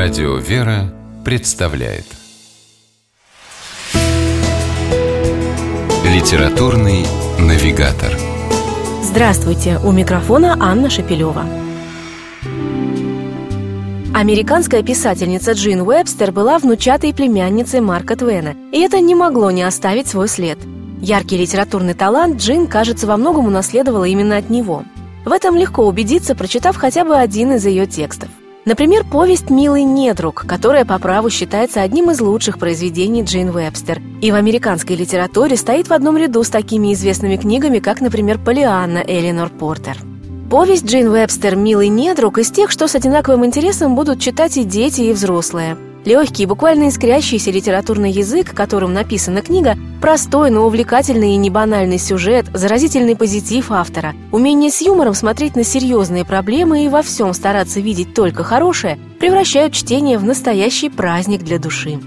Радио 0.00 0.36
«Вера» 0.36 0.94
представляет 1.24 2.04
Литературный 6.04 7.04
навигатор 7.40 8.12
Здравствуйте! 9.02 9.80
У 9.84 9.90
микрофона 9.90 10.56
Анна 10.60 10.88
Шапилева. 10.88 11.44
Американская 14.14 14.84
писательница 14.84 15.50
Джин 15.54 15.80
Уэбстер 15.80 16.30
была 16.30 16.60
внучатой 16.60 17.12
племянницей 17.12 17.80
Марка 17.80 18.14
Твена, 18.14 18.54
и 18.70 18.78
это 18.78 19.00
не 19.00 19.16
могло 19.16 19.50
не 19.50 19.64
оставить 19.64 20.06
свой 20.06 20.28
след. 20.28 20.60
Яркий 21.00 21.36
литературный 21.36 21.94
талант 21.94 22.40
Джин, 22.40 22.68
кажется, 22.68 23.08
во 23.08 23.16
многом 23.16 23.48
унаследовала 23.48 24.04
именно 24.04 24.36
от 24.36 24.48
него. 24.48 24.84
В 25.24 25.32
этом 25.32 25.56
легко 25.56 25.84
убедиться, 25.88 26.36
прочитав 26.36 26.76
хотя 26.76 27.04
бы 27.04 27.16
один 27.16 27.54
из 27.54 27.66
ее 27.66 27.88
текстов. 27.88 28.28
Например, 28.68 29.02
повесть 29.02 29.48
«Милый 29.48 29.82
недруг», 29.82 30.44
которая 30.46 30.84
по 30.84 30.98
праву 30.98 31.30
считается 31.30 31.80
одним 31.80 32.10
из 32.10 32.20
лучших 32.20 32.58
произведений 32.58 33.22
Джейн 33.22 33.48
Уэбстер. 33.48 34.02
И 34.20 34.30
в 34.30 34.34
американской 34.34 34.94
литературе 34.94 35.56
стоит 35.56 35.88
в 35.88 35.92
одном 35.94 36.18
ряду 36.18 36.44
с 36.44 36.50
такими 36.50 36.92
известными 36.92 37.38
книгами, 37.38 37.78
как, 37.78 38.02
например, 38.02 38.38
«Полианна» 38.38 38.98
Эленор 38.98 39.48
Портер. 39.48 39.96
Повесть 40.50 40.84
Джейн 40.84 41.08
Уэбстер 41.08 41.56
«Милый 41.56 41.88
недруг» 41.88 42.36
из 42.36 42.50
тех, 42.50 42.70
что 42.70 42.88
с 42.88 42.94
одинаковым 42.94 43.46
интересом 43.46 43.94
будут 43.94 44.20
читать 44.20 44.58
и 44.58 44.64
дети, 44.64 45.00
и 45.00 45.12
взрослые– 45.14 45.78
Легкий, 46.04 46.46
буквально 46.46 46.88
искрящийся 46.88 47.50
литературный 47.50 48.10
язык, 48.10 48.54
которым 48.54 48.94
написана 48.94 49.42
книга, 49.42 49.76
простой, 50.00 50.50
но 50.50 50.66
увлекательный 50.66 51.32
и 51.32 51.36
небанальный 51.36 51.98
сюжет, 51.98 52.46
заразительный 52.54 53.16
позитив 53.16 53.70
автора, 53.70 54.14
умение 54.32 54.70
с 54.70 54.80
юмором 54.80 55.14
смотреть 55.14 55.56
на 55.56 55.64
серьезные 55.64 56.24
проблемы 56.24 56.84
и 56.84 56.88
во 56.88 57.02
всем 57.02 57.34
стараться 57.34 57.80
видеть 57.80 58.14
только 58.14 58.44
хорошее, 58.44 58.98
превращают 59.18 59.74
чтение 59.74 60.18
в 60.18 60.24
настоящий 60.24 60.88
праздник 60.88 61.42
для 61.42 61.58
души. 61.58 61.98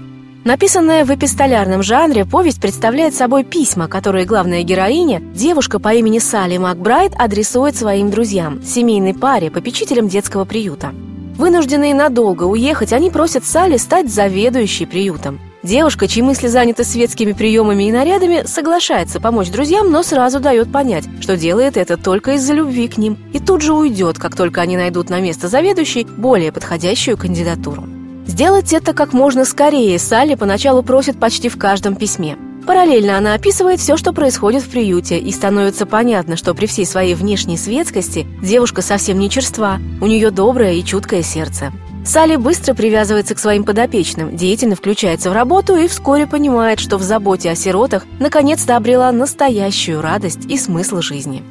Написанная 0.44 1.04
в 1.04 1.14
эпистолярном 1.14 1.84
жанре, 1.84 2.24
повесть 2.24 2.60
представляет 2.60 3.14
собой 3.14 3.44
письма, 3.44 3.86
которые 3.86 4.24
главная 4.24 4.64
героиня, 4.64 5.20
девушка 5.20 5.78
по 5.78 5.94
имени 5.94 6.18
Салли 6.18 6.56
Макбрайт, 6.56 7.12
адресует 7.16 7.76
своим 7.76 8.10
друзьям, 8.10 8.60
семейной 8.64 9.14
паре, 9.14 9.52
попечителям 9.52 10.08
детского 10.08 10.44
приюта. 10.44 10.92
Вынужденные 11.36 11.94
надолго 11.94 12.44
уехать, 12.44 12.92
они 12.92 13.10
просят 13.10 13.44
Салли 13.44 13.76
стать 13.76 14.12
заведующей 14.12 14.86
приютом. 14.86 15.40
Девушка, 15.62 16.08
чьи 16.08 16.22
мысли 16.22 16.48
заняты 16.48 16.82
светскими 16.82 17.32
приемами 17.32 17.84
и 17.84 17.92
нарядами, 17.92 18.42
соглашается 18.46 19.20
помочь 19.20 19.48
друзьям, 19.48 19.92
но 19.92 20.02
сразу 20.02 20.40
дает 20.40 20.72
понять, 20.72 21.04
что 21.20 21.36
делает 21.36 21.76
это 21.76 21.96
только 21.96 22.32
из-за 22.32 22.52
любви 22.52 22.88
к 22.88 22.98
ним, 22.98 23.16
и 23.32 23.38
тут 23.38 23.62
же 23.62 23.72
уйдет, 23.72 24.18
как 24.18 24.34
только 24.34 24.60
они 24.60 24.76
найдут 24.76 25.08
на 25.08 25.20
место 25.20 25.46
заведующей 25.46 26.04
более 26.04 26.50
подходящую 26.50 27.16
кандидатуру. 27.16 27.84
Сделать 28.26 28.72
это 28.72 28.92
как 28.92 29.12
можно 29.12 29.44
скорее 29.44 29.98
Салли 29.98 30.34
поначалу 30.34 30.82
просит 30.82 31.18
почти 31.18 31.48
в 31.48 31.56
каждом 31.58 31.94
письме. 31.94 32.36
Параллельно 32.66 33.18
она 33.18 33.34
описывает 33.34 33.80
все, 33.80 33.96
что 33.96 34.12
происходит 34.12 34.62
в 34.62 34.68
приюте, 34.68 35.18
и 35.18 35.32
становится 35.32 35.84
понятно, 35.84 36.36
что 36.36 36.54
при 36.54 36.66
всей 36.66 36.86
своей 36.86 37.14
внешней 37.14 37.56
светскости 37.56 38.26
девушка 38.40 38.82
совсем 38.82 39.18
не 39.18 39.28
черства, 39.28 39.78
у 40.00 40.06
нее 40.06 40.30
доброе 40.30 40.74
и 40.74 40.84
чуткое 40.84 41.22
сердце. 41.22 41.72
Салли 42.04 42.36
быстро 42.36 42.74
привязывается 42.74 43.34
к 43.34 43.38
своим 43.38 43.64
подопечным, 43.64 44.36
деятельно 44.36 44.74
включается 44.74 45.30
в 45.30 45.32
работу 45.32 45.76
и 45.76 45.86
вскоре 45.86 46.26
понимает, 46.26 46.80
что 46.80 46.98
в 46.98 47.02
заботе 47.02 47.50
о 47.50 47.54
сиротах 47.54 48.04
наконец-то 48.18 48.76
обрела 48.76 49.10
настоящую 49.12 50.00
радость 50.00 50.46
и 50.48 50.56
смысл 50.56 51.00
жизни. 51.00 51.42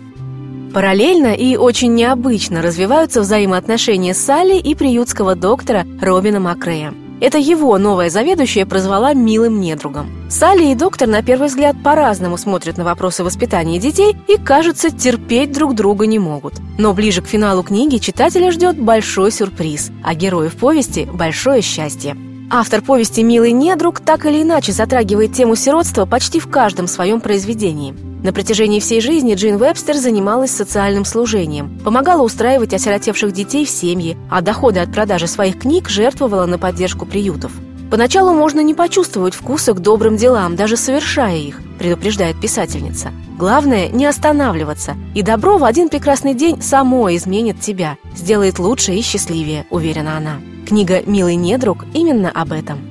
Параллельно 0.73 1.33
и 1.33 1.57
очень 1.57 1.93
необычно 1.93 2.61
развиваются 2.61 3.21
взаимоотношения 3.21 4.13
Салли 4.13 4.57
и 4.57 4.75
приютского 4.75 5.35
доктора 5.35 5.85
Робина 6.01 6.39
Макрея. 6.39 6.93
Это 7.21 7.37
его 7.37 7.77
новая 7.77 8.09
заведующая 8.09 8.65
прозвала 8.65 9.13
«милым 9.13 9.61
недругом». 9.61 10.09
Салли 10.27 10.71
и 10.71 10.75
доктор 10.75 11.07
на 11.07 11.21
первый 11.21 11.49
взгляд 11.49 11.75
по-разному 11.83 12.35
смотрят 12.35 12.77
на 12.77 12.83
вопросы 12.83 13.23
воспитания 13.23 13.77
детей 13.77 14.17
и, 14.27 14.37
кажется, 14.37 14.89
терпеть 14.89 15.51
друг 15.51 15.75
друга 15.75 16.07
не 16.07 16.17
могут. 16.17 16.55
Но 16.79 16.93
ближе 16.93 17.21
к 17.21 17.27
финалу 17.27 17.61
книги 17.61 17.97
читателя 17.97 18.51
ждет 18.51 18.75
большой 18.79 19.31
сюрприз, 19.31 19.91
а 20.03 20.15
героев 20.15 20.55
повести– 20.55 21.07
большое 21.13 21.61
счастье. 21.61 22.17
Автор 22.49 22.81
повести 22.81 23.21
«Милый 23.21 23.51
недруг» 23.51 23.99
так 23.99 24.25
или 24.25 24.41
иначе 24.41 24.71
затрагивает 24.71 25.33
тему 25.33 25.55
сиротства 25.55 26.07
почти 26.07 26.39
в 26.39 26.47
каждом 26.47 26.87
своем 26.87 27.21
произведении– 27.21 27.93
на 28.23 28.33
протяжении 28.33 28.79
всей 28.79 29.01
жизни 29.01 29.33
Джин 29.33 29.57
Вебстер 29.57 29.95
занималась 29.95 30.51
социальным 30.51 31.05
служением, 31.05 31.79
помогала 31.83 32.21
устраивать 32.21 32.73
осиротевших 32.73 33.31
детей 33.31 33.65
в 33.65 33.69
семьи, 33.69 34.17
а 34.29 34.41
доходы 34.41 34.79
от 34.79 34.91
продажи 34.91 35.27
своих 35.27 35.59
книг 35.59 35.89
жертвовала 35.89 36.45
на 36.45 36.57
поддержку 36.57 37.05
приютов. 37.05 37.51
Поначалу 37.89 38.33
можно 38.33 38.61
не 38.61 38.73
почувствовать 38.73 39.33
вкуса 39.33 39.73
к 39.73 39.81
добрым 39.81 40.15
делам, 40.15 40.55
даже 40.55 40.77
совершая 40.77 41.37
их, 41.37 41.59
предупреждает 41.77 42.39
писательница. 42.39 43.11
Главное– 43.37 43.89
не 43.89 44.05
останавливаться, 44.05 44.95
и 45.15 45.23
добро 45.23 45.57
в 45.57 45.63
один 45.63 45.89
прекрасный 45.89 46.33
день 46.33 46.61
само 46.61 47.13
изменит 47.15 47.59
тебя, 47.59 47.97
сделает 48.15 48.59
лучше 48.59 48.93
и 48.93 49.01
счастливее, 49.01 49.65
уверена 49.71 50.15
она. 50.15 50.35
Книга 50.67 51.01
«Милый 51.05 51.35
недруг» 51.35 51.85
именно 51.93 52.29
об 52.29 52.53
этом. 52.53 52.90